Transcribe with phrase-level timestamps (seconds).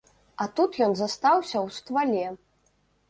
[0.45, 2.25] А тут ён застаўся ў ствале.